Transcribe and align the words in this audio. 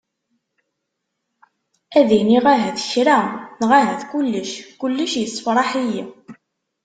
Ad 1.97 2.09
iniɣ 2.19 2.45
ahat 2.53 2.79
kra! 2.91 3.19
Neɣ 3.59 3.71
ahat 3.79 4.01
kulec, 4.09 4.51
kulec 4.79 5.11
yessefraḥ-iyi. 5.17 6.03